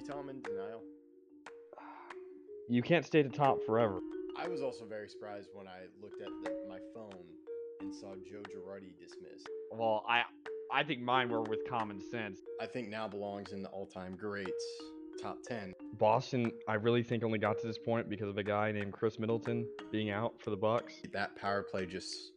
[0.00, 0.82] Utah, I'm in denial.
[2.70, 4.00] You can't stay at the top forever.
[4.38, 7.24] I was also very surprised when I looked at the, my phone
[7.80, 9.46] and saw Joe Girardi dismissed.
[9.70, 10.22] Well, I
[10.72, 12.40] I think mine were with common sense.
[12.60, 14.64] I think now belongs in the all-time greats
[15.20, 15.74] top 10.
[15.98, 19.18] Boston, I really think only got to this point because of a guy named Khris
[19.18, 20.94] Middleton being out for the Bucks.
[21.12, 22.32] That power play just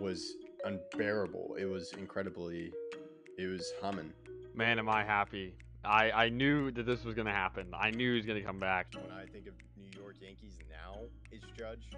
[0.00, 0.34] was
[0.64, 1.56] unbearable.
[1.60, 2.72] It was incredibly
[3.38, 4.12] it was humming.
[4.52, 5.54] Man, am I happy.
[5.84, 7.68] I, I knew that this was going to happen.
[7.78, 8.86] I knew he was going to come back.
[8.94, 11.90] When I think of New York Yankees now is Judge,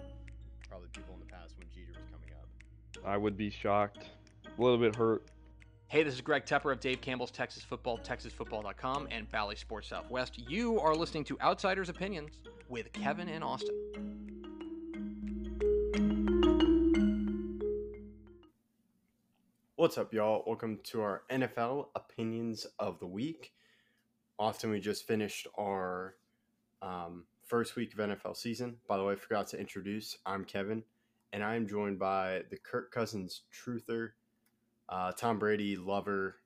[0.69, 3.07] probably people in the past when Jeter was coming up.
[3.07, 4.07] I would be shocked.
[4.47, 5.25] A little bit hurt.
[5.89, 10.37] Hey, this is Greg Tepper of Dave Campbell's Texas Football, TexasFootball.com, and Bally Sports Southwest.
[10.51, 14.27] You are listening to Outsiders Opinions with Kevin and Austin.
[19.77, 20.43] What's up, y'all?
[20.45, 23.53] Welcome to our NFL Opinions of the Week.
[24.39, 26.15] Often we just finished our
[26.83, 28.77] um, first week of NFL season.
[28.87, 30.19] By the way, I forgot to introduce.
[30.27, 30.83] I'm Kevin,
[31.33, 34.11] and I am joined by the Kirk Cousins truther,
[34.89, 36.37] uh, Tom Brady lover,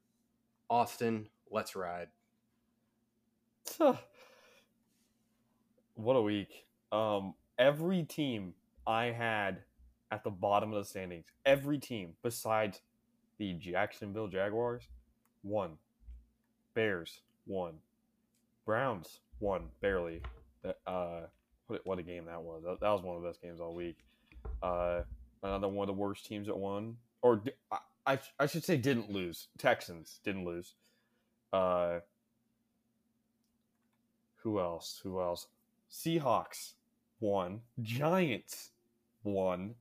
[0.69, 1.28] Austin.
[1.50, 2.09] Let's ride.
[5.95, 6.67] what a week.
[6.93, 8.55] Um, every team
[8.87, 9.62] I had
[10.12, 12.83] at the bottom of the standings, every team besides
[13.39, 14.84] the Jacksonville Jaguars,
[15.43, 15.78] won.
[16.75, 17.75] Bears won.
[18.65, 20.23] Browns won barely.
[20.87, 21.23] Uh,
[21.67, 22.62] what, what a game that was.
[22.65, 23.98] That, was one of the best games all week.
[24.62, 25.03] Uh,
[25.43, 27.43] another one of the worst teams that won, or
[28.06, 29.48] I, I, should say didn't lose.
[29.59, 30.75] Texans didn't lose.
[31.53, 32.01] Uh,
[34.37, 35.01] who else?
[35.03, 35.48] Who else?
[35.91, 36.75] Seahawks
[37.21, 37.61] won.
[37.83, 38.71] Giants
[39.25, 39.75] won.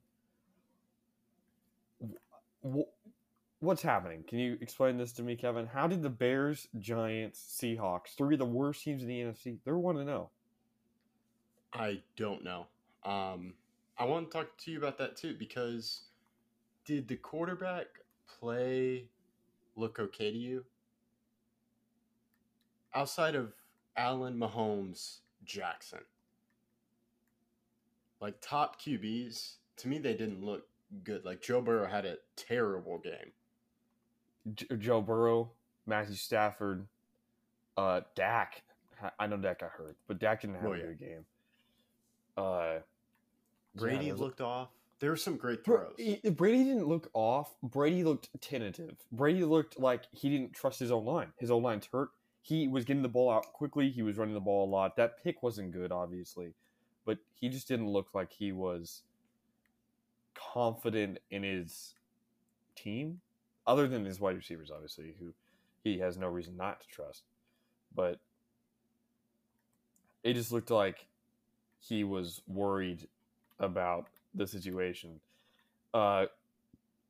[3.61, 4.23] What's happening?
[4.25, 5.67] Can you explain this to me, Kevin?
[5.67, 9.77] How did the Bears, Giants, Seahawks, three of the worst teams in the NFC, they're
[9.77, 10.29] one to know?
[11.73, 12.67] I don't know.
[13.03, 13.53] Um,
[13.97, 16.03] I want to talk to you about that too because
[16.85, 17.87] did the quarterback
[18.39, 19.05] play
[19.75, 20.65] look okay to you?
[22.95, 23.51] Outside of
[23.97, 25.99] Allen, Mahomes, Jackson,
[28.21, 30.65] like top QBs, to me they didn't look
[31.03, 31.25] good.
[31.25, 33.31] Like Joe Burrow had a terrible game.
[34.55, 35.51] J- Joe Burrow,
[35.85, 36.87] Matthew Stafford,
[37.77, 38.63] uh, Dak.
[39.17, 40.83] I know Dak got hurt, but Dak didn't have oh, a yeah.
[40.83, 41.25] good game.
[42.37, 42.79] Uh,
[43.75, 44.69] Brady yeah, looked off.
[44.99, 45.93] There were some great throws.
[46.31, 47.53] Brady didn't look off.
[47.63, 48.97] Brady looked tentative.
[49.11, 51.31] Brady looked like he didn't trust his own line.
[51.37, 52.09] His own line's hurt.
[52.41, 53.89] He was getting the ball out quickly.
[53.89, 54.97] He was running the ball a lot.
[54.97, 56.53] That pick wasn't good, obviously,
[57.05, 59.03] but he just didn't look like he was
[60.33, 61.95] confident in his
[62.75, 63.21] team,
[63.69, 65.31] other than his wide receivers, obviously, who
[65.83, 67.21] he has no reason not to trust.
[67.95, 68.19] But
[70.23, 71.05] it just looked like
[71.79, 73.07] he was worried
[73.59, 75.19] about the situation.
[75.93, 76.25] Uh,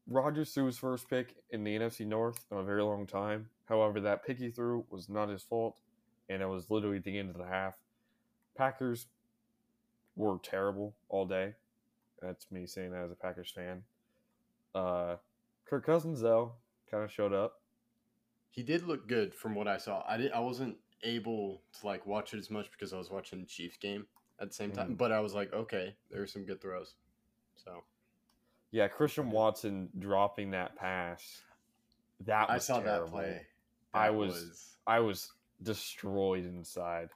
[0.05, 3.47] Rodgers threw his first pick in the NFC North in a very long time.
[3.69, 5.79] However, that pick he threw was not his fault,
[6.27, 7.75] and it was literally the end of the half.
[8.57, 9.07] Packers
[10.17, 11.53] were terrible all day.
[12.21, 13.83] That's me saying that as a Packers fan.
[14.75, 15.15] Uh,
[15.69, 16.53] Kirk Cousins though
[16.89, 17.61] kind of showed up.
[18.49, 20.03] He did look good from what I saw.
[20.07, 20.31] I did.
[20.31, 23.77] I wasn't able to like watch it as much because I was watching the Chiefs
[23.77, 24.07] game
[24.41, 24.91] at the same time.
[24.91, 24.97] Mm.
[24.97, 26.95] But I was like, okay, there were some good throws.
[27.63, 27.83] So,
[28.71, 31.43] yeah, Christian Watson dropping that pass.
[32.25, 33.05] That I saw terrible.
[33.05, 33.41] that play.
[33.93, 35.31] That I was, was I was
[35.61, 37.09] destroyed inside.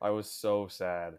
[0.00, 1.18] I was so sad.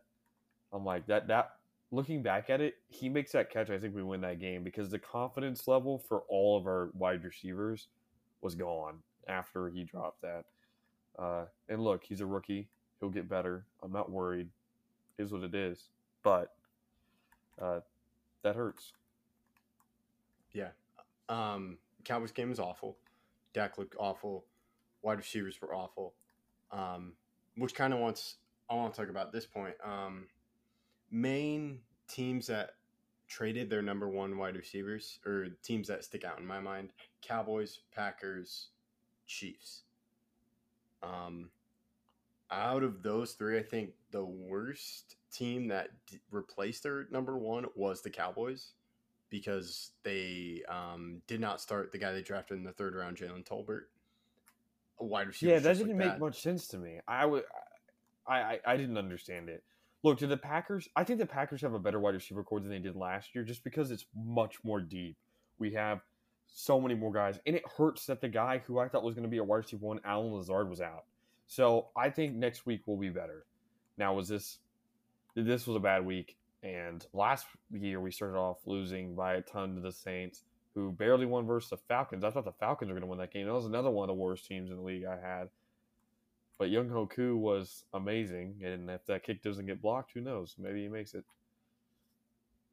[0.73, 1.51] I'm like that that
[1.93, 3.69] looking back at it, he makes that catch.
[3.69, 7.23] I think we win that game because the confidence level for all of our wide
[7.23, 7.87] receivers
[8.41, 8.95] was gone
[9.27, 10.45] after he dropped that.
[11.17, 12.67] Uh, and look, he's a rookie.
[12.99, 13.65] He'll get better.
[13.83, 14.49] I'm not worried.
[15.19, 15.89] Is what it is.
[16.23, 16.49] But
[17.61, 17.81] uh,
[18.41, 18.93] that hurts.
[20.51, 20.69] Yeah.
[21.29, 22.97] Um, Cowboys game was awful.
[23.53, 24.45] Dak looked awful.
[25.03, 26.15] Wide receivers were awful.
[26.71, 27.13] Um,
[27.55, 28.37] which kind of wants
[28.67, 29.75] I want to talk about this point.
[29.85, 30.25] Um,
[31.13, 32.71] main teams that
[33.27, 36.89] traded their number one wide receivers or teams that stick out in my mind
[37.21, 38.69] Cowboys, Packers,
[39.25, 39.83] Chiefs.
[41.01, 41.49] Um,
[42.51, 47.65] out of those three, I think the worst team that d- replaced their number one
[47.75, 48.73] was the Cowboys
[49.29, 53.45] because they um, did not start the guy they drafted in the third round, Jalen
[53.45, 53.85] Tolbert.
[54.99, 55.53] A wide receiver.
[55.53, 56.19] Yeah, that didn't make bad.
[56.19, 56.99] much sense to me.
[57.07, 57.43] I would,
[58.27, 59.63] I, I, I didn't understand it.
[60.03, 62.69] Look, to the Packers, I think the Packers have a better wide receiver core than
[62.69, 65.15] they did last year just because it's much more deep.
[65.59, 66.01] We have
[66.45, 69.23] so many more guys, and it hurts that the guy who I thought was going
[69.23, 71.05] to be a wide receiver one, Allen Lazard, was out.
[71.47, 73.45] So I think next week will be better.
[73.97, 74.59] Now, was this
[75.35, 79.75] this was a bad week, and last year we started off losing by a ton
[79.75, 80.43] to the Saints,
[80.75, 82.23] who barely won versus the Falcons.
[82.23, 83.45] I thought the Falcons were going to win that game.
[83.45, 85.49] That was another one of the worst teams in the league I had.
[86.63, 90.55] But Younghoe Koo was amazing, and if that kick doesn't get blocked, who knows?
[90.57, 91.25] Maybe he makes it.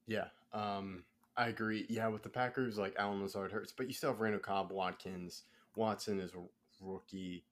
[0.07, 1.03] Yeah, um,
[1.37, 1.87] I agree.
[1.89, 5.43] Yeah, with the Packers, like Allen Lazard hurts, but you still have Randall Cobb, Watkins,
[5.75, 6.39] Watson is a
[6.81, 7.43] rookie.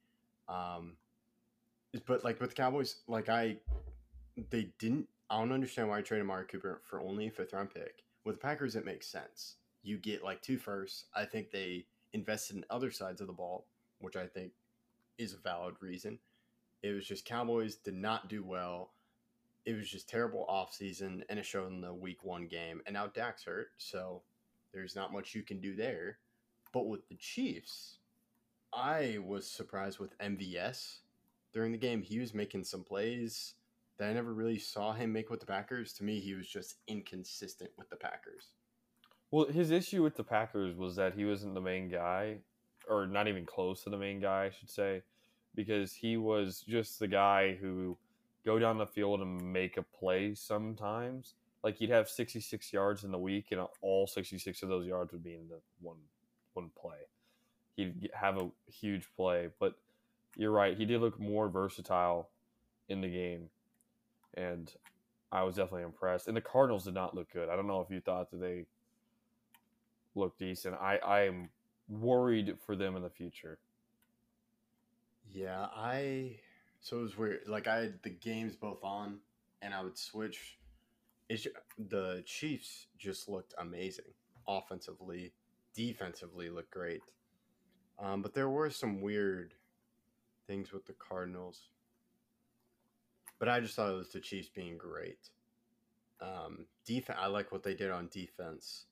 [0.49, 0.93] Um,
[2.07, 3.57] but like with the Cowboys, like I,
[4.51, 5.09] they didn't.
[5.31, 8.05] I don't understand why I traded Amari Cooper for only a fifth round pick.
[8.25, 9.57] With the Packers, it makes sense.
[9.83, 11.07] You get like two firsts.
[11.17, 13.67] I think they invested in other sides of the ball,
[13.99, 14.53] which I think
[15.19, 16.21] is a valid reason.
[16.83, 18.91] It was just Cowboys did not do well.
[19.65, 22.81] It was just terrible offseason, and it showed in the week one game.
[22.87, 24.23] And now Dak's hurt, so
[24.73, 26.19] there's not much you can do there.
[26.73, 27.99] But with the Chiefs,
[28.73, 30.99] I was surprised with MVS
[31.53, 32.03] during the game.
[32.03, 33.55] He was making some plays
[33.99, 35.93] that I never really saw him make with the Packers.
[35.95, 38.53] To me, he was just inconsistent with the Packers.
[39.31, 42.39] Well, his issue with the Packers was that he wasn't the main guy,
[42.89, 45.03] or not even close to the main guy, I should say,
[45.59, 47.99] because he was just the guy who
[48.47, 51.35] go down the field and make a play sometimes.
[51.65, 55.25] Like he'd have 66 yards in the week, and all 66 of those yards would
[55.25, 55.97] be in the one
[56.53, 56.99] one play.
[57.75, 59.75] He'd have a huge play, but
[60.37, 60.77] you're right.
[60.77, 62.31] He did look more versatile
[62.89, 63.51] in the game,
[64.35, 64.73] and
[65.33, 66.29] I was definitely impressed.
[66.29, 67.49] And the Cardinals did not look good.
[67.49, 68.67] I don't know if you thought that they
[70.15, 70.77] looked decent.
[70.77, 71.49] I I am
[71.89, 73.59] worried for them in the future.
[75.33, 76.37] Yeah, I
[76.81, 77.41] so it was weird.
[77.47, 79.19] Like I had the games both on,
[79.63, 80.59] and I would switch.
[81.29, 81.47] It's
[81.79, 84.13] the Chiefs just looked amazing
[84.47, 85.33] offensively,
[85.75, 87.03] defensively looked great.
[87.99, 89.55] Um, but there were some weird
[90.47, 91.69] things with the Cardinals.
[93.39, 95.31] But I just thought it was the Chiefs being great.
[96.21, 98.87] Um, defense, I like what they did on defense.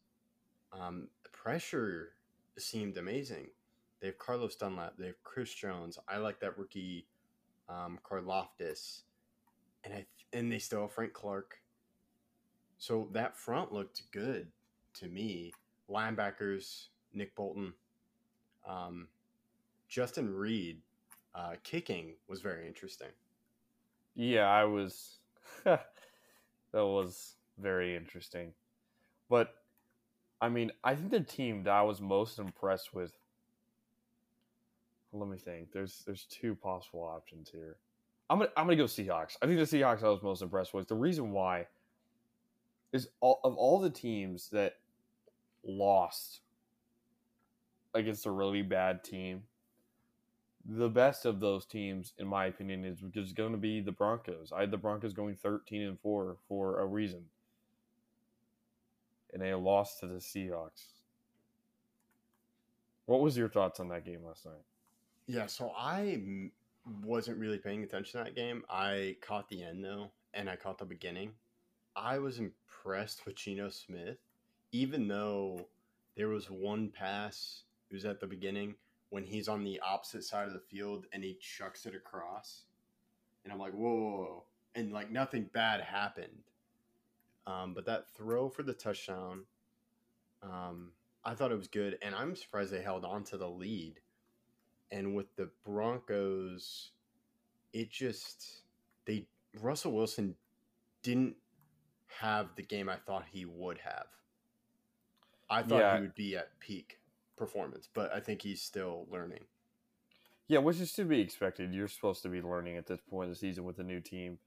[0.72, 2.12] Um, pressure
[2.58, 3.48] seemed amazing.
[4.00, 4.94] They have Carlos Dunlap.
[4.98, 5.98] They have Chris Jones.
[6.08, 7.06] I like that rookie,
[7.69, 9.02] um, Karlaftis,
[9.84, 11.58] and I th- and they still have Frank Clark.
[12.78, 14.48] So that front looked good
[14.94, 15.52] to me.
[15.90, 17.72] Linebackers, Nick Bolton,
[18.66, 19.08] um,
[19.88, 20.82] Justin Reid,
[21.34, 23.10] uh, kicking was very interesting.
[24.14, 25.19] Yeah, I was.
[25.64, 25.87] that
[26.72, 28.52] was very interesting,
[29.31, 29.54] but
[30.40, 33.12] I mean, I think the team that I was most impressed with
[35.18, 35.72] let me think.
[35.72, 37.76] There's there's two possible options here.
[38.28, 39.36] I'm gonna I'm gonna go Seahawks.
[39.42, 40.88] I think the Seahawks I was most impressed with.
[40.88, 41.66] The reason why
[42.92, 44.76] is all of all the teams that
[45.64, 46.40] lost
[47.94, 49.42] against a really bad team,
[50.64, 54.52] the best of those teams, in my opinion, is just going to be the Broncos.
[54.54, 57.24] I had the Broncos going 13 and four for a reason,
[59.32, 60.84] and they lost to the Seahawks.
[63.06, 64.54] What was your thoughts on that game last night?
[65.26, 66.50] Yeah, so I
[67.02, 68.62] wasn't really paying attention to that game.
[68.70, 71.32] I caught the end though, and I caught the beginning.
[71.96, 74.19] I was impressed with Geno Smith,
[74.73, 75.69] even though
[76.17, 77.62] there was one pass.
[77.90, 78.75] It was at the beginning
[79.11, 82.65] when he's on the opposite side of the field and he chucks it across,
[83.44, 84.44] and I'm like, whoa, whoa, whoa.
[84.74, 86.43] and like nothing bad happened.
[87.46, 89.44] Um, but that throw for the touchdown,
[90.43, 90.93] um,
[91.24, 94.00] I thought it was good, and I'm surprised they held on to the lead
[94.90, 96.90] and with the Broncos,
[97.72, 98.62] it just
[99.06, 99.26] they
[99.60, 100.34] Russell Wilson
[101.02, 101.36] didn't
[102.20, 104.06] have the game I thought he would have.
[105.48, 105.96] I thought yeah.
[105.96, 106.98] he would be at peak
[107.36, 109.44] performance, but I think he's still learning.
[110.48, 111.74] Yeah, which is to be expected.
[111.74, 114.38] You're supposed to be learning at this point of the season with a new team.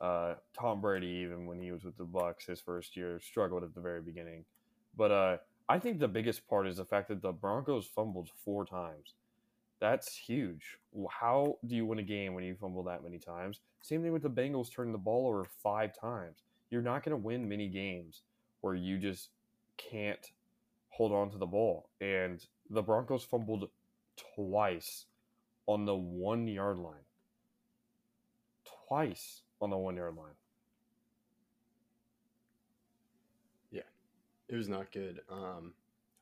[0.00, 3.74] Uh, Tom Brady, even when he was with the Bucks his first year, struggled at
[3.74, 4.44] the very beginning.
[4.94, 5.36] But uh,
[5.68, 9.14] I think the biggest part is the fact that the Broncos fumbled four times.
[9.80, 10.78] That's huge.
[11.10, 13.60] How do you win a game when you fumble that many times?
[13.82, 16.42] Same thing with the Bengals turning the ball over five times.
[16.70, 18.22] You're not going to win many games
[18.62, 19.30] where you just
[19.76, 20.32] can't
[20.88, 21.90] hold on to the ball.
[22.00, 23.68] And the Broncos fumbled
[24.34, 25.04] twice
[25.66, 27.04] on the one yard line.
[28.88, 30.34] Twice on the one yard line.
[33.70, 33.82] Yeah,
[34.48, 35.20] it was not good.
[35.30, 35.74] Um,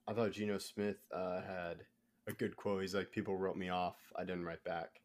[0.09, 1.85] I thought Geno Smith uh, had
[2.27, 2.83] a good quote.
[2.83, 3.97] He's like, "People wrote me off.
[4.17, 5.01] I didn't write back."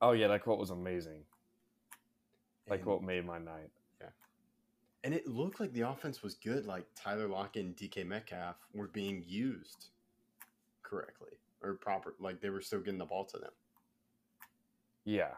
[0.00, 1.24] Oh yeah, that quote was amazing.
[2.68, 3.70] That and, quote made my night.
[4.00, 4.08] Yeah,
[5.04, 6.66] and it looked like the offense was good.
[6.66, 9.90] Like Tyler Lockett and DK Metcalf were being used
[10.82, 12.14] correctly or proper.
[12.20, 13.52] Like they were still getting the ball to them.
[15.04, 15.34] Yeah,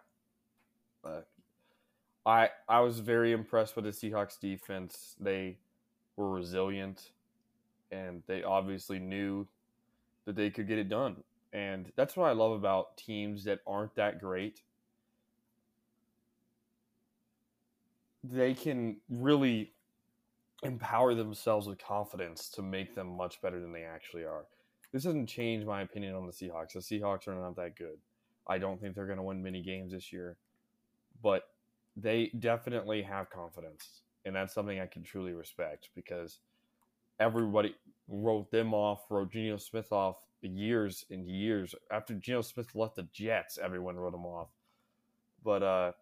[1.02, 1.22] Uh,
[2.26, 5.16] I I was very impressed with the Seahawks defense.
[5.20, 5.58] They
[6.16, 7.12] were resilient,
[7.90, 9.46] and they obviously knew
[10.26, 11.16] that they could get it done.
[11.52, 14.62] And that's what I love about teams that aren't that great.
[18.24, 19.72] They can really
[20.62, 24.46] empower themselves with confidence to make them much better than they actually are.
[24.92, 26.72] This doesn't change my opinion on the Seahawks.
[26.72, 27.98] The Seahawks are not that good.
[28.46, 30.36] I don't think they're going to win many games this year,
[31.22, 31.48] but
[31.96, 34.02] they definitely have confidence.
[34.24, 36.38] And that's something I can truly respect because
[37.20, 37.74] everybody
[38.08, 41.74] wrote them off, wrote Geno Smith off years and years.
[41.90, 44.48] After Geno Smith left the Jets, everyone wrote him off.
[45.42, 45.92] But uh,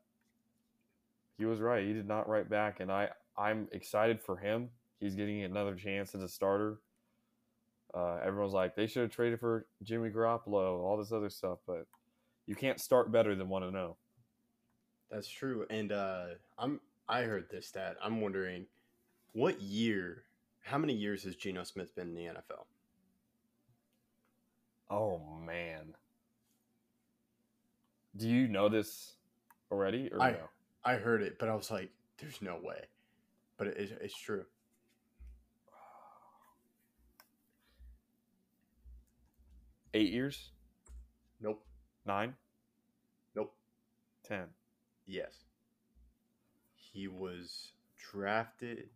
[1.39, 1.85] he was right.
[1.85, 2.81] He did not write back.
[2.81, 4.69] And I, I'm excited for him.
[5.01, 6.79] He's getting another chance as a starter.
[7.95, 11.59] Uh, everyone's like, they should have traded for Jimmy Garoppolo, all this other stuff.
[11.67, 11.87] But
[12.47, 13.97] you can't start better than 1 to 0.
[15.11, 15.67] That's true.
[15.69, 16.25] And uh,
[16.59, 17.97] I'm I heard this stat.
[18.03, 18.67] I'm wondering
[19.33, 20.25] what year,
[20.63, 22.65] how many years has Geno Smith been in the NFL?
[24.91, 25.95] Oh man.
[28.17, 29.15] Do you know this
[29.71, 30.39] already or I, no?
[30.85, 32.81] I heard it, but I was like, there's no way.
[33.57, 34.45] But it, it's true.
[39.95, 40.51] Eight years?
[41.41, 41.63] Nope.
[42.07, 42.35] Nine?
[43.35, 43.55] Nope.
[44.27, 44.47] Ten.
[45.07, 45.45] Yes.
[46.75, 48.89] He was drafted.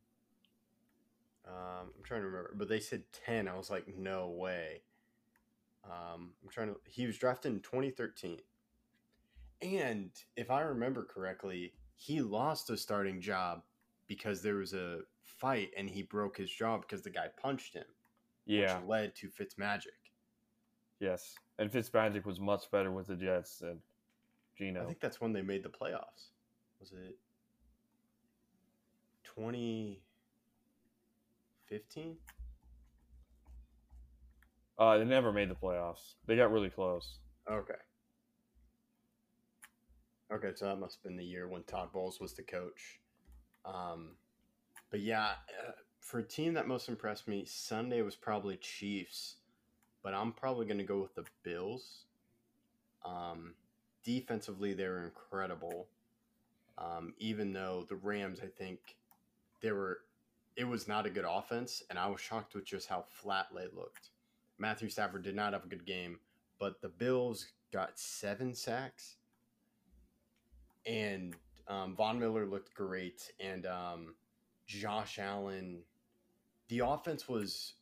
[1.47, 3.49] Um, I'm trying to remember, but they said 10.
[3.49, 4.83] I was like, no way.
[5.85, 6.77] Um, I'm trying to.
[6.85, 8.39] He was drafted in 2013.
[9.63, 13.63] And if I remember correctly, he lost a starting job
[14.07, 17.87] because there was a fight and he broke his jaw because the guy punched him.
[18.45, 18.79] Yeah.
[18.79, 20.11] Which led to Fitzmagic.
[21.01, 21.35] Yes.
[21.59, 23.81] And Fitzmagic was much better with the Jets than
[24.59, 24.83] Geno.
[24.83, 26.31] I think that's when they made the playoffs.
[26.81, 27.17] Was it
[31.69, 32.17] 2015?
[34.79, 36.15] Uh, they never made the playoffs.
[36.27, 37.19] They got really close.
[37.51, 37.75] Okay.
[40.33, 43.01] Okay, so that must have been the year when Todd Bowles was the coach.
[43.65, 44.17] Um,
[44.91, 45.31] but yeah,
[45.67, 49.37] uh, for a team that most impressed me, Sunday was probably Chiefs,
[50.03, 52.07] but I'm probably going to go with the Bills.
[53.05, 53.55] Um,
[54.05, 55.89] defensively, they were incredible.
[56.79, 58.81] Um, even though the Rams, I think,
[59.63, 60.01] they were,
[60.57, 63.67] it was not a good offense, and I was shocked with just how flat they
[63.75, 64.11] looked.
[64.59, 66.19] Matthew Stafford did not have a good game,
[66.59, 69.17] but the Bills got seven sacks,
[70.87, 71.37] and
[71.69, 74.15] um, Von Miller looked great, and um,
[74.67, 75.83] Josh Allen.
[76.69, 77.75] The offense was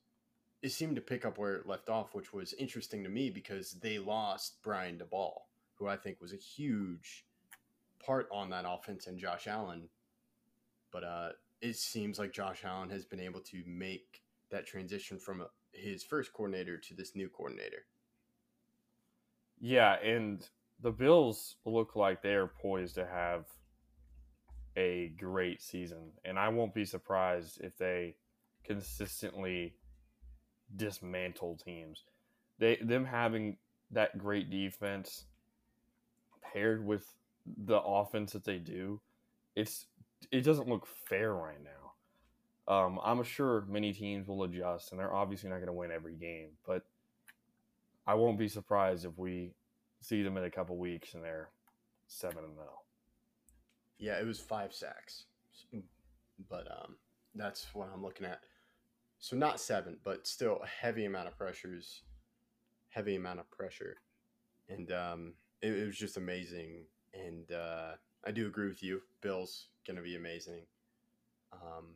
[0.63, 3.73] it seemed to pick up where it left off, which was interesting to me because
[3.75, 5.43] they lost Brian Daboll
[5.75, 7.25] who I think was a huge
[8.05, 9.89] part on that offense, and Josh Allen.
[10.93, 11.29] But uh,
[11.61, 16.33] it seems like Josh Allen has been able to make that transition from his first
[16.33, 17.87] coordinator to this new coordinator.
[19.61, 20.47] Yeah, and
[20.81, 23.47] the Bills look like they are poised to have
[24.77, 28.17] a great season, and I won't be surprised if they
[28.65, 29.75] consistently
[30.77, 32.05] dismantle teams.
[32.59, 33.57] They them having
[33.91, 35.27] that great defense
[36.43, 37.15] paired with
[37.47, 39.01] the offense that they do,
[39.55, 39.87] it's
[40.31, 41.71] it doesn't look fair right now.
[42.67, 46.15] Um, I'm sure many teams will adjust, and they're obviously not going to win every
[46.15, 46.83] game, but
[48.07, 49.53] I won't be surprised if we
[50.01, 51.49] see them in a couple weeks and they're
[52.07, 52.81] seven and zero.
[53.99, 55.25] Yeah, it was five sacks,
[56.51, 56.97] but um,
[57.35, 58.41] that's what I'm looking at.
[59.19, 62.03] So not seven, but still a heavy amount of pressures,
[62.91, 63.97] heavy amount of pressure,
[64.69, 66.85] and um, it, it was just amazing.
[67.15, 67.93] And uh,
[68.27, 69.01] I do agree with you.
[69.21, 70.63] Bill's going to be amazing.
[71.53, 71.95] Um,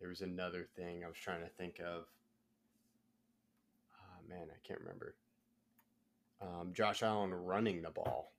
[0.00, 2.04] there was another thing I was trying to think of.
[3.98, 5.14] Oh, man, I can't remember.
[6.40, 8.32] Um, Josh Allen running the ball.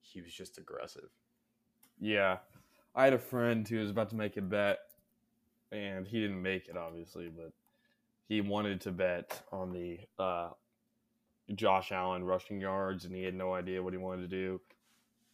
[0.00, 1.08] He was just aggressive.
[2.00, 2.38] Yeah.
[2.94, 4.78] I had a friend who was about to make a bet,
[5.72, 7.52] and he didn't make it, obviously, but
[8.28, 10.50] he wanted to bet on the uh,
[11.54, 14.60] Josh Allen rushing yards and he had no idea what he wanted to do.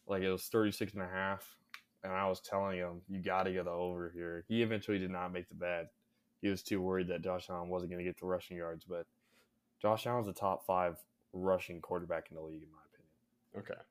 [0.07, 1.55] Like it was 36 and a half.
[2.03, 4.43] And I was telling him, you got to get the over here.
[4.47, 5.91] He eventually did not make the bet.
[6.41, 8.83] He was too worried that Josh Allen wasn't going to get the rushing yards.
[8.83, 9.05] But
[9.81, 10.97] Josh Allen's a top five
[11.31, 13.71] rushing quarterback in the league, in my opinion.
[13.71, 13.81] Okay.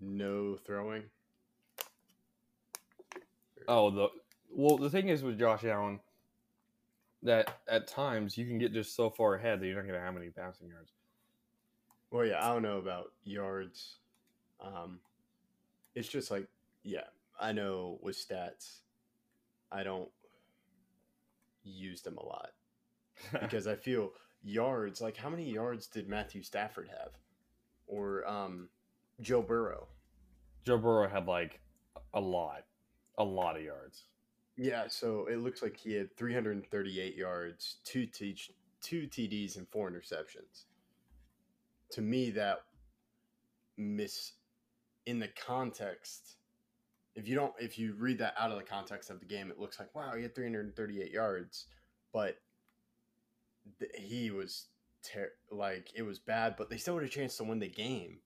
[0.00, 1.02] No throwing.
[3.66, 4.08] Oh, the
[4.50, 5.98] well, the thing is with Josh Allen,
[7.22, 10.04] that at times you can get just so far ahead that you're not going to
[10.04, 10.92] have any passing yards.
[12.10, 13.96] Well, yeah, I don't know about yards,
[14.60, 15.00] um,
[15.96, 16.46] it's just like,
[16.84, 17.08] yeah,
[17.40, 18.80] I know with stats,
[19.72, 20.10] I don't
[21.64, 22.50] use them a lot
[23.32, 24.12] because I feel
[24.42, 25.00] yards.
[25.00, 27.12] Like, how many yards did Matthew Stafford have,
[27.86, 28.68] or um,
[29.20, 29.88] Joe Burrow?
[30.64, 31.60] Joe Burrow had like
[32.12, 32.64] a lot,
[33.18, 34.04] a lot of yards.
[34.56, 39.90] Yeah, so it looks like he had 338 yards, two teach, two TDs, and four
[39.90, 40.66] interceptions.
[41.90, 42.60] To me, that
[43.76, 44.32] miss
[45.06, 46.36] in the context.
[47.14, 49.58] If you don't, if you read that out of the context of the game, it
[49.58, 51.66] looks like wow, he had 338 yards,
[52.12, 52.38] but
[53.78, 54.66] th- he was
[55.02, 58.18] ter- like it was bad, but they still had a chance to win the game,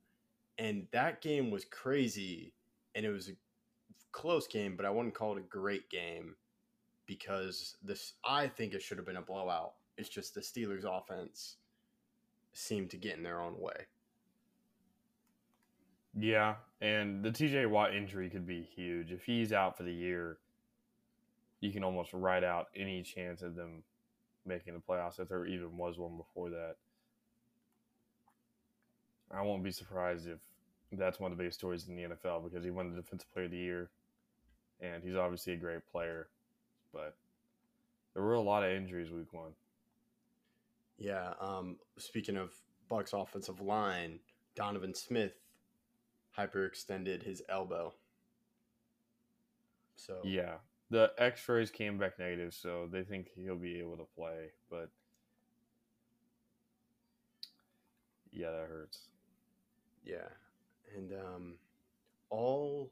[0.58, 2.54] and that game was crazy,
[2.94, 3.32] and it was a
[4.12, 6.34] close game, but I wouldn't call it a great game
[7.06, 9.74] because this I think it should have been a blowout.
[9.96, 11.56] It's just the Steelers offense
[12.52, 13.86] seemed to get in their own way.
[16.18, 19.10] Yeah, and the TJ Watt injury could be huge.
[19.10, 20.38] If he's out for the year,
[21.60, 23.82] you can almost write out any chance of them
[24.46, 26.76] making the playoffs if there even was one before that.
[29.30, 30.38] I won't be surprised if
[30.92, 33.44] that's one of the biggest stories in the NFL because he won the Defensive Player
[33.44, 33.90] of the Year,
[34.80, 36.28] and he's obviously a great player.
[36.92, 37.14] But
[38.14, 39.52] there were a lot of injuries week one.
[40.96, 41.34] Yeah.
[41.40, 42.52] Um, speaking of
[42.88, 44.18] Bucks offensive line,
[44.54, 45.34] Donovan Smith
[46.38, 47.92] hyperextended his elbow.
[49.96, 50.54] So yeah,
[50.90, 54.52] the X-rays came back negative, so they think he'll be able to play.
[54.70, 54.90] But
[58.30, 59.00] yeah, that hurts.
[60.04, 60.28] Yeah,
[60.96, 61.54] and um,
[62.30, 62.90] all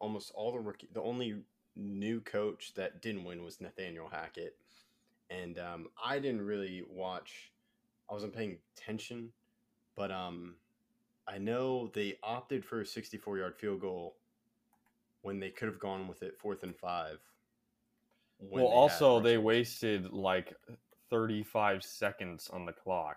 [0.00, 1.36] almost all the rookie, the only
[1.76, 4.56] new coach that didn't win was Nathaniel Hackett,
[5.30, 7.52] and um, I didn't really watch.
[8.10, 9.30] I wasn't paying attention,
[9.94, 10.54] but um,
[11.28, 14.16] I know they opted for a 64 yard field goal
[15.22, 17.18] when they could have gone with it fourth and five.
[18.38, 20.54] Well, they also they wasted like
[21.10, 23.16] 35 seconds on the clock.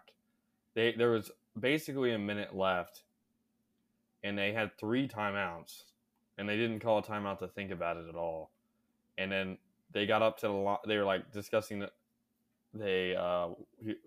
[0.73, 3.03] They there was basically a minute left,
[4.23, 5.83] and they had three timeouts,
[6.37, 8.51] and they didn't call a timeout to think about it at all.
[9.17, 9.57] And then
[9.91, 10.77] they got up to the line.
[10.87, 11.91] They were like discussing that
[12.73, 13.49] they uh,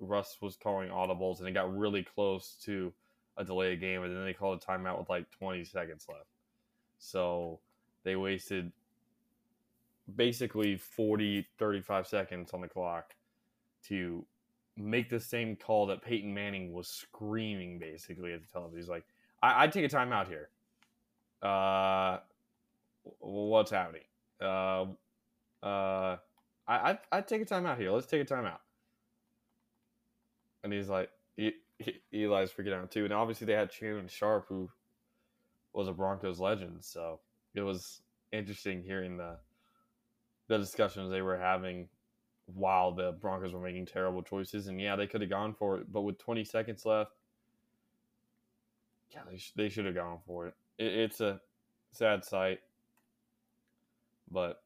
[0.01, 2.93] Russ was calling audibles, and it got really close to
[3.37, 6.27] a delayed game, and then they called a timeout with like 20 seconds left.
[6.99, 7.61] So
[8.05, 8.71] they wasted
[10.17, 13.15] basically 40, 35 seconds on the clock
[13.89, 14.25] to
[14.77, 18.79] make the same call that Peyton Manning was screaming basically at the television.
[18.79, 19.05] He's like,
[19.43, 20.49] I- would take a timeout here.
[21.43, 22.19] Uh,
[23.21, 24.03] what's happening?
[24.41, 24.87] Uh,
[25.63, 26.17] uh,
[26.67, 27.91] I- I'd, I'd take a timeout here.
[27.91, 28.59] Let's take a timeout.
[30.63, 31.11] And he's like,
[32.13, 33.05] Eli's freaking out too.
[33.05, 34.71] And obviously they had Shannon Sharpe, who
[35.73, 36.85] was a Broncos legend.
[36.85, 37.21] So
[37.55, 39.37] it was interesting hearing the
[40.49, 41.89] the discussions they were having
[42.47, 44.67] while the Broncos were making terrible choices.
[44.67, 47.13] And yeah, they could have gone for it, but with 20 seconds left,
[49.11, 50.55] yeah, they, sh- they should have gone for it.
[50.79, 50.93] it.
[50.93, 51.41] It's a
[51.93, 52.61] sad sight,
[54.31, 54.63] but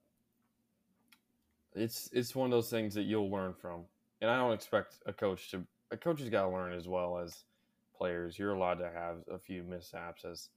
[1.75, 3.83] it's it's one of those things that you'll learn from.
[4.21, 7.19] And I don't expect a coach to a coach has got to learn as well
[7.19, 7.45] as
[7.97, 8.39] players.
[8.39, 10.51] You're allowed to have a few mishaps as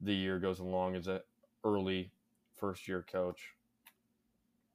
[0.00, 1.22] the year goes along as a
[1.64, 2.12] early
[2.56, 3.54] first year coach.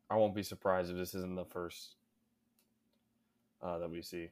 [0.09, 1.95] I won't be surprised if this isn't the first
[3.61, 4.29] uh, that we see.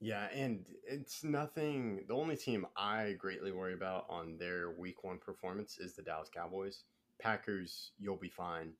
[0.00, 2.04] Yeah, and it's nothing.
[2.08, 6.28] The only team I greatly worry about on their week one performance is the Dallas
[6.34, 6.82] Cowboys.
[7.20, 8.72] Packers, you'll be fine.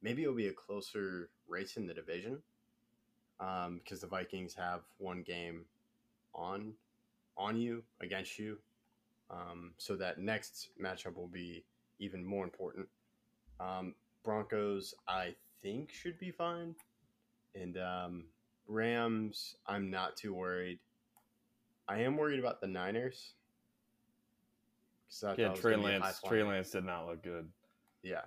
[0.00, 2.38] Maybe it'll be a closer race in the division
[3.42, 5.64] um, because the Vikings have one game
[6.34, 6.72] on
[7.36, 8.58] on you against you.
[9.30, 11.64] Um, so that next matchup will be
[11.98, 12.86] even more important.
[13.58, 16.74] Um, Broncos, I think, should be fine,
[17.54, 18.24] and um,
[18.68, 20.78] Rams, I'm not too worried.
[21.88, 23.34] I am worried about the Niners.
[25.38, 26.20] Yeah, Trey Lance.
[26.26, 27.48] Trey Lance did not look good.
[28.02, 28.22] Yeah,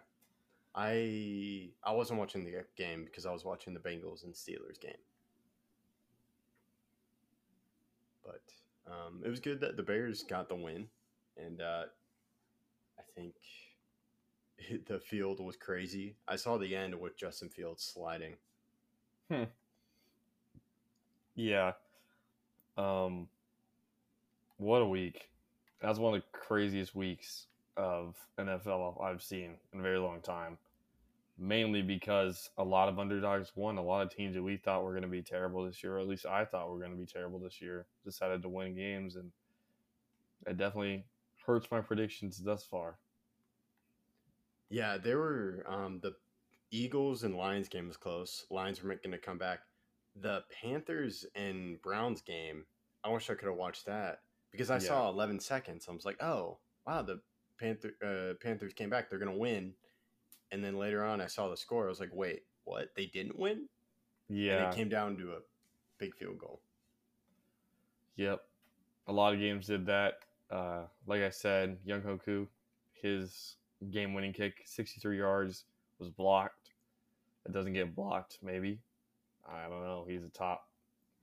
[0.76, 4.92] I I wasn't watching the game because I was watching the Bengals and Steelers game.
[8.26, 8.42] But
[8.92, 10.88] um, it was good that the Bears got the win,
[11.38, 11.84] and uh,
[13.00, 13.36] I think
[14.88, 16.16] the field was crazy.
[16.28, 18.34] I saw the end with Justin Fields sliding.
[19.32, 19.44] Hmm.
[21.36, 21.72] Yeah.
[22.78, 23.30] Um.
[24.58, 25.30] What a week!
[25.82, 30.22] That was one of the craziest weeks of NFL I've seen in a very long
[30.22, 30.58] time.
[31.38, 33.78] Mainly because a lot of underdogs won.
[33.78, 36.00] A lot of teams that we thought were going to be terrible this year, or
[36.00, 39.18] at least I thought were going to be terrible this year, decided to win games,
[39.18, 39.32] and
[40.48, 41.06] it definitely
[41.46, 43.00] hurts my predictions thus far.
[44.70, 46.14] Yeah, there were um, the
[46.72, 48.46] Eagles and Lions game was close.
[48.50, 49.60] Lions were making a comeback.
[50.22, 52.66] The Panthers and Browns game,
[53.04, 54.20] I wish I could have watched that
[54.52, 54.88] because I yeah.
[54.88, 55.86] saw 11 seconds.
[55.88, 57.22] I was like, oh, wow, the
[57.60, 59.10] Panther, uh, Panthers came back.
[59.10, 59.74] They're going to win.
[60.52, 61.86] And then later on, I saw the score.
[61.86, 62.90] I was like, wait, what?
[62.96, 63.68] They didn't win?
[64.30, 64.66] Yeah.
[64.66, 65.40] And it came down to a
[65.98, 66.62] big field goal.
[68.16, 68.42] Yep.
[69.08, 70.20] A lot of games did that.
[70.50, 72.48] Uh, like I said, Younghoe Koo,
[72.94, 73.58] his
[73.92, 75.66] game winning kick, 63 yards,
[76.00, 76.72] was blocked.
[77.46, 78.80] It doesn't get blocked, maybe.
[79.48, 80.06] I don't know.
[80.08, 80.68] He's a top,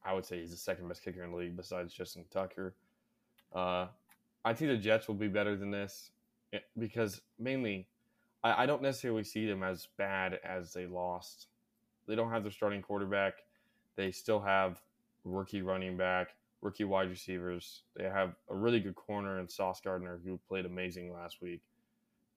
[0.05, 2.75] I would say he's the second best kicker in the league besides Justin Tucker.
[3.53, 3.87] Uh,
[4.45, 6.11] I think the Jets will be better than this
[6.53, 7.89] eh, because mainly
[8.43, 11.49] I, I don't necessarily see them as bad as they lost.
[12.07, 13.35] They don't have their starting quarterback.
[13.97, 14.81] They still have
[15.25, 17.83] rookie running back, rookie wide receivers.
[17.97, 21.63] They have a really good corner in Sauce Gardner who played amazing last week.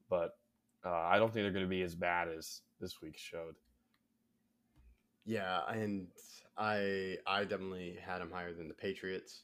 [0.09, 0.37] But
[0.85, 3.55] uh, I don't think they're going to be as bad as this week showed.
[5.25, 6.07] Yeah, and
[6.57, 9.41] I I definitely had them higher than the Patriots.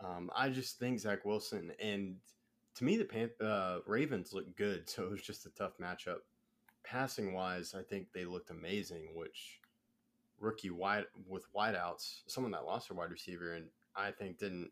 [0.00, 2.16] Um, I just think Zach Wilson and
[2.76, 6.18] to me the Pan- uh, Ravens looked good, so it was just a tough matchup.
[6.84, 9.08] Passing wise, I think they looked amazing.
[9.14, 9.60] Which
[10.38, 14.70] rookie wide with wideouts, someone that lost their wide receiver, and I think didn't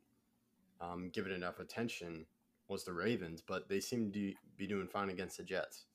[0.81, 2.27] um, give it enough attention
[2.69, 5.87] was the Ravens, but they seem to be doing fine against the Jets.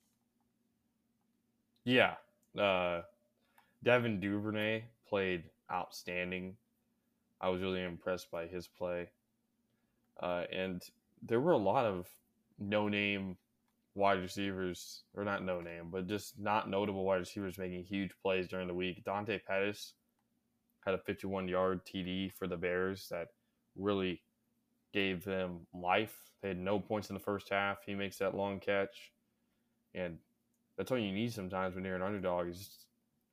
[1.84, 2.16] Yeah,
[2.60, 3.02] uh,
[3.84, 6.56] Devin Duvernay played outstanding.
[7.42, 9.10] I was really impressed by his play.
[10.22, 10.84] Uh, and
[11.24, 12.08] there were a lot of
[12.58, 13.38] no name
[13.96, 18.48] wide receivers, or not no name, but just not notable wide receivers making huge plays
[18.48, 19.04] during the week.
[19.04, 19.94] Dante Pettis
[20.86, 23.30] had a 51 yard TD for the Bears that
[23.78, 24.22] really
[24.94, 26.16] gave them life.
[26.42, 27.80] They had no points in the first half.
[27.86, 29.12] He makes that long catch.
[29.94, 30.18] And
[30.78, 32.86] that's all you need sometimes when you're an underdog is just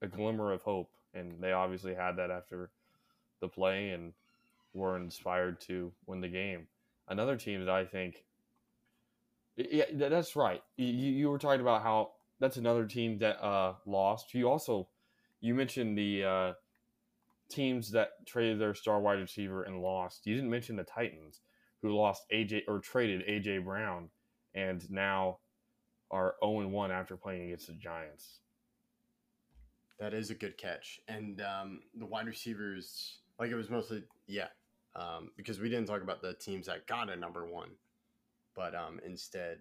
[0.03, 0.90] a glimmer of hope.
[1.14, 2.70] And they obviously had that after
[3.40, 4.12] the play and
[4.75, 6.66] were inspired to win the game
[7.09, 8.25] another team that I think,
[9.57, 10.62] yeah, that's right.
[10.77, 14.35] You, you were talking about how that's another team that uh, lost.
[14.35, 14.88] You also
[15.40, 16.53] you mentioned the uh,
[17.49, 20.27] teams that traded their star wide receiver and lost.
[20.27, 21.40] You didn't mention the Titans
[21.83, 24.09] who lost AJ or traded AJ Brown
[24.55, 25.38] and now
[26.11, 28.40] are 0 1 after playing against the Giants.
[29.99, 31.01] That is a good catch.
[31.09, 34.49] And um, the wide receivers, like it was mostly, yeah,
[34.96, 37.70] um, because we didn't talk about the teams that got a number one,
[38.54, 39.59] but um, instead,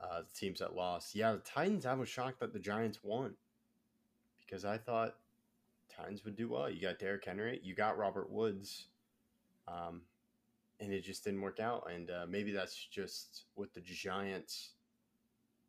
[0.00, 1.14] uh, the teams that lost.
[1.14, 1.86] Yeah, the Titans.
[1.86, 3.34] I was shocked that the Giants won
[4.38, 5.16] because I thought
[5.94, 6.70] Titans would do well.
[6.70, 8.86] You got Derrick Henry, you got Robert Woods,
[9.66, 10.02] um,
[10.80, 11.88] and it just didn't work out.
[11.92, 14.70] And uh, maybe that's just with the Giants.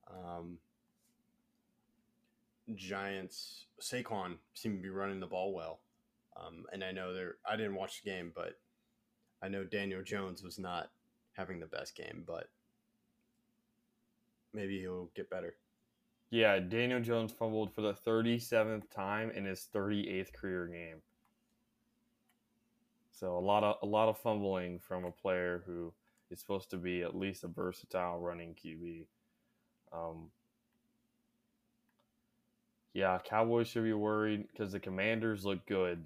[0.08, 0.60] Um,
[2.76, 5.80] Giants Saquon seemed to be running the ball well.
[6.36, 8.60] Um, and I know they're I didn't watch the game, but
[9.46, 10.90] I know Daniel Jones was not
[11.34, 12.50] having the best game, but
[14.56, 15.54] maybe he'll get better.
[16.32, 20.98] Yeah, Daniel Jones fumbled for the 37th time in his 38th career game.
[23.12, 25.94] So a lot of a lot of fumbling from a player who
[26.32, 29.06] is supposed to be at least a versatile running QB.
[29.94, 30.32] Um,
[32.94, 36.04] yeah, Cowboys should be worried because the Commanders look good.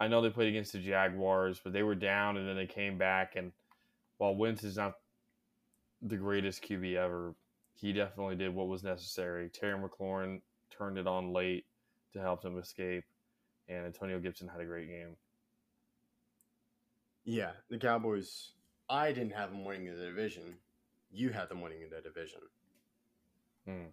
[0.00, 2.98] I know they played against the Jaguars, but they were down and then they came
[2.98, 3.34] back.
[3.36, 3.52] And
[4.18, 4.94] while Wentz is not
[6.02, 7.34] the greatest QB ever,
[7.74, 9.48] he definitely did what was necessary.
[9.48, 11.66] Terry McLaurin turned it on late
[12.12, 13.04] to help them escape,
[13.68, 15.16] and Antonio Gibson had a great game.
[17.24, 18.52] Yeah, the Cowboys.
[18.88, 20.56] I didn't have them winning the division.
[21.10, 22.40] You had them winning in the division.
[23.66, 23.90] Hmm.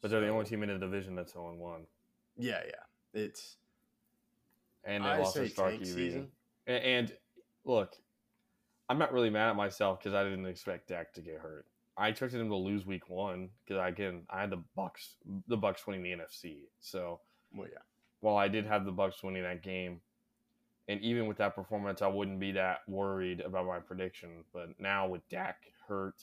[0.00, 1.86] But so, they're the only team in the division that's 0 1.
[2.38, 3.20] Yeah, yeah.
[3.20, 3.56] It's
[4.84, 5.86] and they I lost their star QB.
[5.86, 6.28] Season.
[6.66, 7.12] And, and
[7.64, 7.96] look,
[8.88, 11.66] I'm not really mad at myself because I didn't expect Dak to get hurt.
[11.96, 15.16] I expected him to lose Week One because again I had the Bucks,
[15.48, 16.68] the Bucks winning the NFC.
[16.80, 17.20] So,
[17.52, 17.78] well, yeah.
[18.20, 20.00] While I did have the Bucks winning that game,
[20.88, 24.44] and even with that performance, I wouldn't be that worried about my prediction.
[24.52, 26.14] But now with Dak hurt,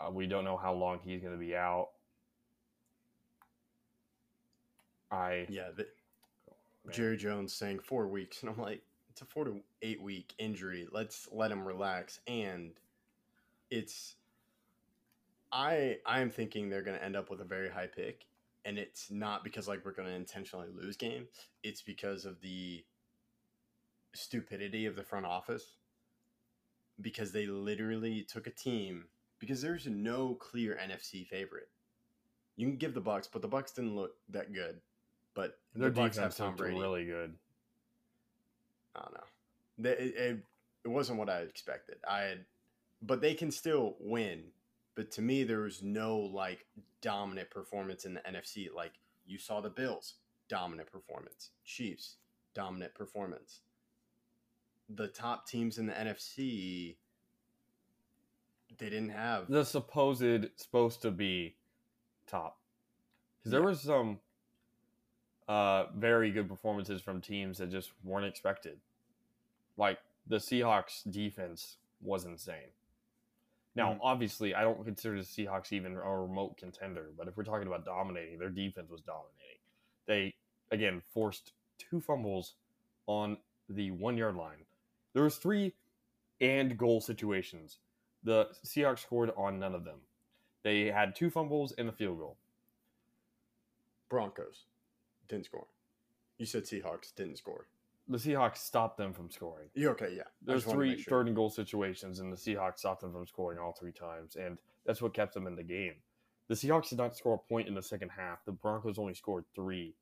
[0.00, 1.90] uh, we don't know how long he's going to be out.
[5.10, 5.68] I yeah.
[6.84, 10.34] The, Jerry Jones saying four weeks, and I'm like, it's a four to eight week
[10.38, 10.86] injury.
[10.90, 12.20] Let's let him relax.
[12.26, 12.72] And
[13.70, 14.16] it's,
[15.52, 18.26] I I am thinking they're going to end up with a very high pick,
[18.64, 21.28] and it's not because like we're going to intentionally lose games.
[21.62, 22.84] It's because of the
[24.14, 25.76] stupidity of the front office
[27.00, 29.04] because they literally took a team
[29.38, 31.68] because there's no clear NFC favorite.
[32.56, 34.80] You can give the Bucks, but the Bucks didn't look that good.
[35.34, 36.78] But their the Bucks have Tom Brady.
[36.78, 37.34] Really good.
[38.94, 39.90] I don't know.
[39.90, 40.38] It, it,
[40.84, 41.96] it wasn't what I expected.
[42.08, 42.44] I had,
[43.00, 44.44] but they can still win.
[44.94, 46.66] But to me, there was no like
[47.00, 48.68] dominant performance in the NFC.
[48.74, 48.92] Like
[49.26, 50.14] you saw the Bills
[50.48, 52.16] dominant performance, Chiefs
[52.54, 53.60] dominant performance.
[54.94, 56.96] The top teams in the NFC
[58.78, 61.54] they didn't have the supposed supposed to be
[62.26, 62.58] top
[63.38, 63.58] because yeah.
[63.58, 64.18] there was some
[65.52, 68.78] uh, very good performances from teams that just weren't expected.
[69.76, 72.72] Like the Seahawks defense was insane.
[73.74, 74.00] Now, mm-hmm.
[74.02, 77.84] obviously, I don't consider the Seahawks even a remote contender, but if we're talking about
[77.84, 79.60] dominating, their defense was dominating.
[80.06, 80.34] They
[80.70, 82.54] again forced two fumbles
[83.06, 83.36] on
[83.68, 84.64] the one yard line.
[85.12, 85.74] There was three
[86.40, 87.76] and goal situations.
[88.24, 89.98] The Seahawks scored on none of them.
[90.62, 92.38] They had two fumbles and a field goal.
[94.08, 94.64] Broncos
[95.28, 95.66] didn't score.
[96.38, 97.66] You said Seahawks didn't score.
[98.08, 99.68] The Seahawks stopped them from scoring.
[99.74, 100.24] Yeah, okay, yeah.
[100.44, 101.10] There's three sure.
[101.10, 104.58] third and goal situations, and the Seahawks stopped them from scoring all three times, and
[104.84, 105.94] that's what kept them in the game.
[106.48, 108.44] The Seahawks did not score a point in the second half.
[108.44, 109.94] The Broncos only scored three.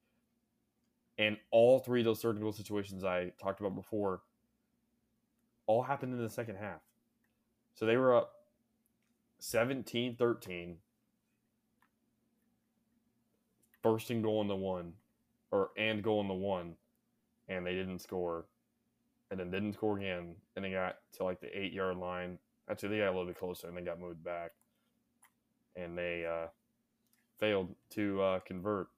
[1.19, 4.23] And all three of those third and goal situations I talked about before
[5.67, 6.81] all happened in the second half.
[7.75, 8.33] So they were up
[9.39, 10.77] 17 13.
[13.83, 14.95] First and goal in the one,
[15.51, 16.75] or and goal in the one,
[17.49, 18.47] and they didn't score,
[19.31, 22.39] and then didn't score again, and they got to like the eight yard line.
[22.71, 24.53] Actually, they got a little bit closer, and they got moved back,
[25.77, 26.49] and they uh,
[27.39, 28.89] failed to uh, convert.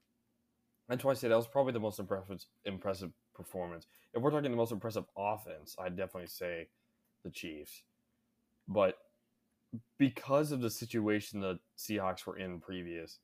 [0.89, 3.87] Why I say that was probably the most impressive impressive performance.
[4.13, 6.69] If we're talking the most impressive offense, I'd definitely say
[7.25, 7.83] the Chiefs.
[8.69, 8.99] But
[9.99, 13.21] because of the situation the Seahawks were in previous,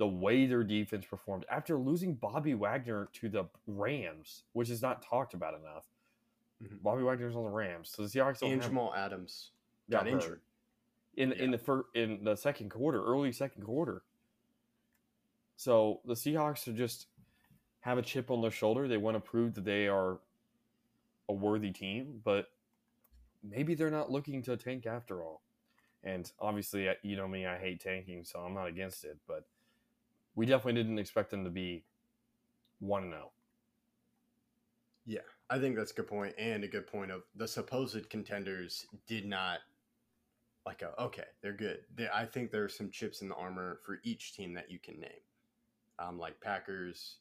[0.00, 5.02] the way their defense performed after losing Bobby Wagner to the Rams, which is not
[5.02, 5.84] talked about enough.
[6.64, 6.76] Mm-hmm.
[6.82, 9.50] Bobby Wagner's on the Rams, so the Seahawks and Jamal Adams
[9.90, 10.40] got, got injured
[11.18, 11.44] in yeah.
[11.44, 14.02] in the first in the second quarter, early second quarter.
[15.56, 17.08] So the Seahawks are just
[17.80, 18.88] have a chip on their shoulder.
[18.88, 20.18] They want to prove that they are
[21.28, 22.46] a worthy team, but
[23.42, 25.42] maybe they're not looking to tank after all.
[26.02, 29.18] And obviously, you know me, I hate tanking, so I'm not against it.
[29.28, 29.44] But
[30.34, 31.84] we definitely didn't expect them to be
[32.80, 33.30] 1 and 0.
[35.06, 38.86] Yeah, I think that's a good point, and a good point of the supposed contenders
[39.06, 39.60] did not
[40.66, 41.80] like a okay, they're good.
[41.96, 44.78] They, I think there are some chips in the armor for each team that you
[44.78, 45.10] can name,
[45.98, 47.16] um, like Packers,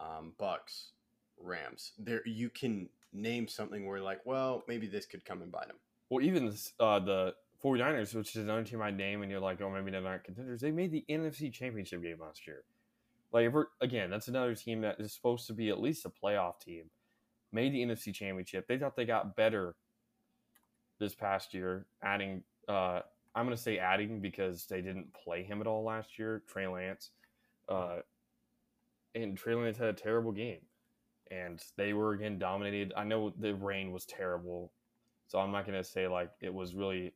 [0.00, 0.92] um, Bucks,
[1.40, 1.92] Rams.
[1.98, 5.76] There you can name something where like, well, maybe this could come and bite them.
[6.10, 9.70] Well, even uh, the 49ers, which is another team I name, and you're like, oh,
[9.70, 10.60] maybe they're not contenders.
[10.60, 12.64] They made the NFC Championship game last year.
[13.32, 16.10] Like, if we're, again, that's another team that is supposed to be at least a
[16.10, 16.84] playoff team.
[17.52, 18.66] Made the NFC Championship.
[18.66, 19.74] They thought they got better
[20.98, 22.42] this past year, adding.
[22.68, 23.00] Uh,
[23.34, 26.42] I'm going to say adding because they didn't play him at all last year.
[26.48, 27.10] Trey Lance,
[27.68, 27.98] uh,
[29.14, 30.60] and Trey Lance had a terrible game,
[31.30, 32.92] and they were again dominated.
[32.96, 34.72] I know the rain was terrible,
[35.26, 37.12] so I'm not going to say like it was really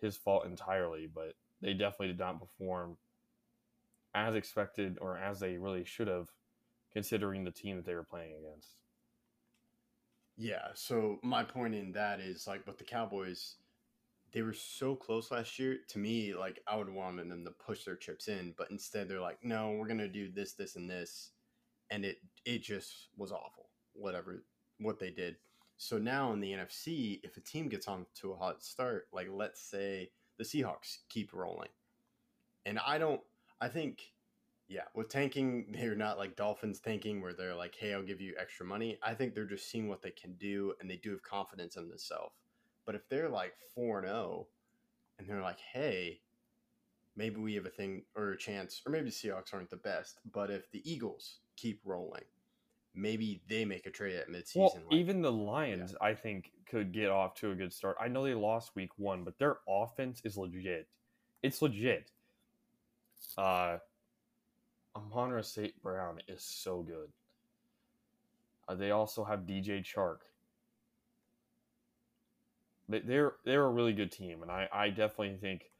[0.00, 2.96] his fault entirely, but they definitely did not perform
[4.14, 6.28] as expected or as they really should have,
[6.92, 8.76] considering the team that they were playing against.
[10.36, 10.68] Yeah.
[10.74, 13.56] So my point in that is like with the Cowboys,
[14.32, 15.78] they were so close last year.
[15.88, 19.20] To me, like I would want them to push their chips in, but instead they're
[19.20, 21.30] like, no, we're gonna do this, this, and this,
[21.90, 23.68] and it it just was awful.
[23.92, 24.44] Whatever
[24.78, 25.36] what they did.
[25.82, 29.28] So now in the NFC, if a team gets on to a hot start, like
[29.32, 31.70] let's say the Seahawks keep rolling,
[32.66, 33.22] and I don't,
[33.62, 34.12] I think,
[34.68, 38.34] yeah, with tanking, they're not like Dolphins tanking where they're like, hey, I'll give you
[38.38, 38.98] extra money.
[39.02, 41.88] I think they're just seeing what they can do, and they do have confidence in
[41.88, 42.34] themselves.
[42.84, 44.48] But if they're like four and zero, oh,
[45.18, 46.20] and they're like, hey,
[47.16, 50.20] maybe we have a thing or a chance, or maybe the Seahawks aren't the best,
[50.30, 52.24] but if the Eagles keep rolling
[52.94, 54.56] maybe they make a trade at midseason.
[54.56, 56.06] Well, like, even the Lions, yeah.
[56.06, 57.96] I think, could get off to a good start.
[58.00, 60.86] I know they lost week one, but their offense is legit.
[61.42, 62.10] It's legit.
[63.36, 63.78] Uh,
[64.96, 65.80] Amon St.
[65.82, 67.08] Brown is so good.
[68.68, 70.18] Uh, they also have DJ Chark.
[72.88, 75.70] They, they're they're a really good team, and I, I definitely think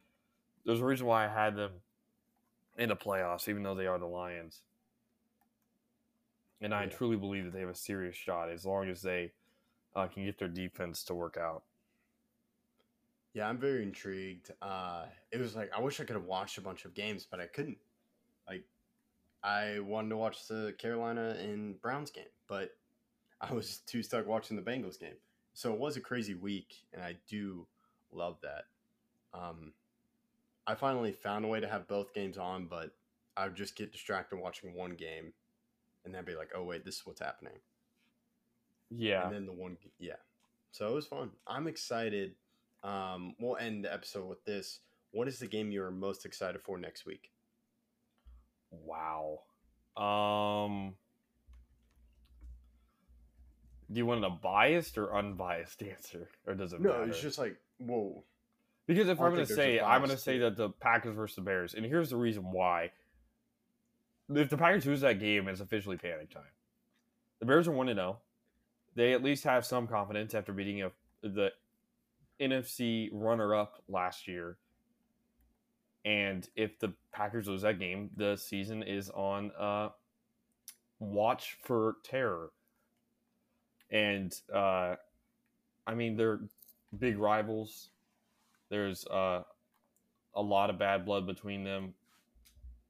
[0.65, 1.71] there's a reason why I had them
[2.77, 4.61] in the playoffs, even though they are the Lions.
[6.61, 6.89] And I yeah.
[6.89, 9.31] truly believe that they have a serious shot as long as they
[9.95, 11.63] uh, can get their defense to work out.
[13.33, 14.51] Yeah, I'm very intrigued.
[14.61, 17.39] Uh, it was like I wish I could have watched a bunch of games, but
[17.39, 17.77] I couldn't.
[18.47, 18.65] Like,
[19.43, 22.71] I wanted to watch the Carolina and Browns game, but
[23.39, 25.15] I was too stuck watching the Bengals game.
[25.53, 27.67] So it was a crazy week, and I do
[28.11, 28.65] love that.
[29.33, 29.73] Um,
[30.67, 32.91] I finally found a way to have both games on, but
[33.35, 35.33] I would just get distracted watching one game,
[36.05, 37.53] and then be like, "Oh wait, this is what's happening."
[38.89, 39.25] Yeah.
[39.25, 40.15] And then the one, yeah.
[40.71, 41.31] So it was fun.
[41.47, 42.35] I'm excited.
[42.83, 44.79] Um, we'll end the episode with this.
[45.11, 47.31] What is the game you're most excited for next week?
[48.71, 49.41] Wow.
[49.97, 50.93] Um,
[53.91, 57.05] do you want a biased or unbiased answer, or does it no, matter?
[57.05, 58.23] No, it's just like whoa.
[58.87, 61.41] Because if I'm going to say, I'm going to say that the Packers versus the
[61.41, 62.91] Bears, and here's the reason why.
[64.33, 66.43] If the Packers lose that game, it's officially panic time.
[67.39, 68.19] The Bears are one to zero.
[68.95, 70.91] They at least have some confidence after beating a,
[71.21, 71.51] the
[72.39, 74.57] NFC runner-up last year.
[76.03, 79.89] And if the Packers lose that game, the season is on uh,
[80.99, 82.51] watch for terror.
[83.91, 84.95] And uh,
[85.85, 86.41] I mean, they're
[86.97, 87.89] big rivals.
[88.69, 89.43] There's uh,
[90.33, 91.93] a lot of bad blood between them.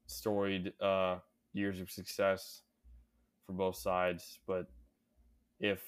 [0.07, 1.17] Storied uh,
[1.53, 2.61] years of success
[3.45, 4.67] for both sides, but
[5.59, 5.81] if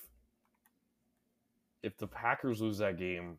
[1.82, 3.38] if the Packers lose that game,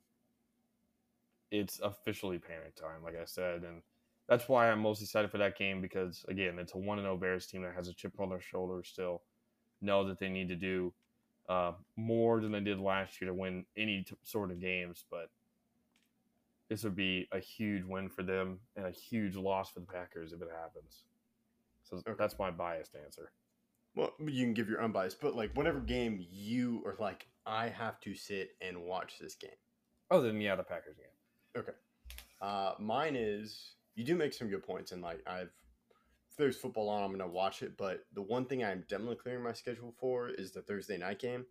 [1.51, 3.81] it's officially panic time, like I said, and
[4.29, 7.17] that's why I'm most excited for that game because again, it's a one and zero
[7.17, 9.23] Bears team that has a chip on their shoulder still.
[9.81, 10.95] Know that they need to do
[11.49, 15.31] uh, more than they did last year to win any t- sort of games, but
[16.69, 20.33] this would be a huge win for them and a huge loss for the Packers
[20.33, 21.05] if it happens.
[21.85, 22.13] So okay.
[22.19, 23.31] that's my biased answer.
[23.95, 28.01] Well, you can give your unbiased, but like whatever game you are like, I have
[28.01, 29.51] to sit and watch this game.
[30.11, 31.07] Oh, then yeah, the Packers game.
[31.57, 31.73] Okay.
[32.41, 35.53] Uh, mine is you do make some good points, and like I've
[36.31, 37.77] if there's football on, I'm gonna watch it.
[37.77, 41.47] But the one thing I'm definitely clearing my schedule for is the Thursday night game.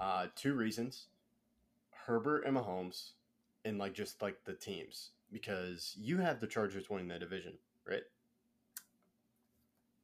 [0.00, 1.08] Uh, two reasons:
[1.90, 3.10] Herbert and Mahomes,
[3.64, 8.02] and like just like the teams, because you have the Chargers winning the division, right?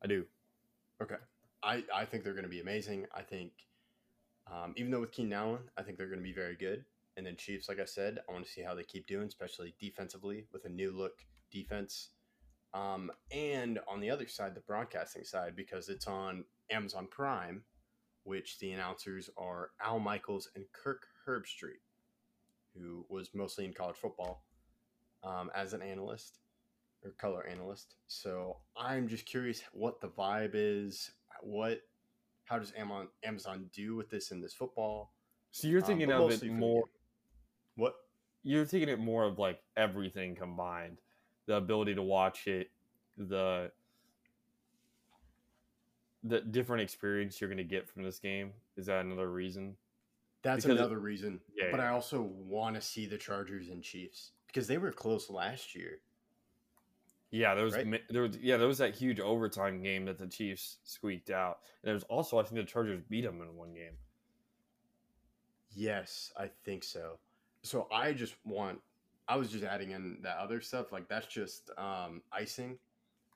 [0.02, 0.24] I do.
[1.00, 1.16] Okay.
[1.62, 3.06] I, I think they're going to be amazing.
[3.14, 3.52] I think,
[4.52, 6.84] um, even though with Keenan Allen, I think they're going to be very good.
[7.16, 9.74] And then Chiefs, like I said, I want to see how they keep doing, especially
[9.78, 12.08] defensively with a new look defense.
[12.74, 17.62] Um, and on the other side, the broadcasting side, because it's on Amazon Prime,
[18.24, 21.82] which the announcers are Al Michaels and Kirk Herbstreit,
[22.74, 24.44] who was mostly in college football
[25.22, 26.38] um, as an analyst
[27.04, 27.94] or color analyst.
[28.06, 31.10] So I'm just curious what the vibe is.
[31.42, 31.80] What,
[32.44, 35.12] how does Amazon Amazon do with this in this football?
[35.50, 36.84] So you're um, thinking um, of it more.
[37.76, 37.94] What?
[38.42, 40.98] You're thinking it more of like everything combined,
[41.46, 42.70] the ability to watch it,
[43.16, 43.70] the
[46.24, 48.52] the different experience you're going to get from this game.
[48.76, 49.76] Is that another reason?
[50.42, 51.40] That's because another reason.
[51.56, 51.90] Yeah, but yeah.
[51.90, 56.00] I also want to see the Chargers and Chiefs because they were close last year.
[57.32, 58.02] Yeah, there was right?
[58.10, 61.60] there was yeah there was that huge overtime game that the Chiefs squeaked out.
[61.82, 63.96] And there was also I think the Chargers beat them in one game.
[65.74, 67.18] Yes, I think so.
[67.62, 68.80] So I just want
[69.26, 72.78] I was just adding in that other stuff like that's just um, icing,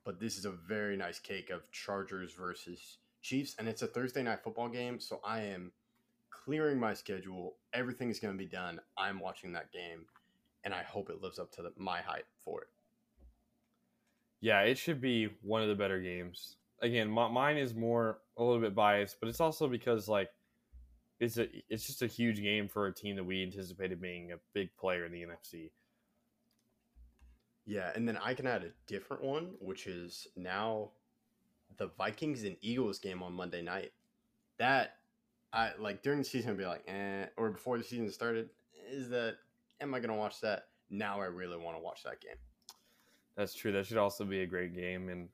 [0.04, 4.22] but this is a very nice cake of Chargers versus Chiefs, and it's a Thursday
[4.22, 5.00] night football game.
[5.00, 5.72] So I am
[6.30, 7.56] clearing my schedule.
[7.72, 8.78] Everything is going to be done.
[8.98, 10.04] I'm watching that game,
[10.64, 12.68] and I hope it lives up to the, my hype for it.
[14.46, 16.58] Yeah, it should be one of the better games.
[16.80, 20.30] Again, my, mine is more a little bit biased, but it's also because like
[21.18, 24.36] it's a it's just a huge game for a team that we anticipated being a
[24.52, 25.70] big player in the NFC.
[27.64, 30.90] Yeah, and then I can add a different one, which is now
[31.76, 33.90] the Vikings and Eagles game on Monday night.
[34.58, 34.98] That
[35.52, 38.50] I like during the season I'd be like, eh, or before the season started,
[38.88, 39.38] is that
[39.80, 40.68] am I gonna watch that?
[40.88, 42.36] Now I really want to watch that game.
[43.36, 43.72] That's true.
[43.72, 45.08] That should also be a great game.
[45.08, 45.28] And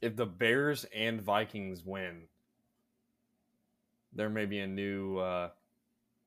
[0.00, 2.22] if the Bears and Vikings win,
[4.12, 5.50] there may be a new uh,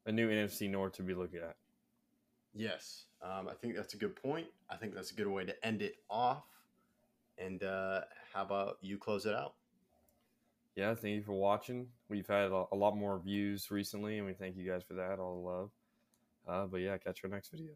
[0.06, 1.56] a new NFC North to be looking at.
[2.54, 4.48] Yes, um, I think that's a good point.
[4.70, 6.44] I think that's a good way to end it off.
[7.38, 8.02] And uh,
[8.34, 9.54] how about you close it out?
[10.76, 11.88] Yeah, thank you for watching.
[12.10, 15.20] We've had a, a lot more views recently, and we thank you guys for that.
[15.20, 15.70] All the love.
[16.48, 17.72] Uh, but yeah, catch our next video.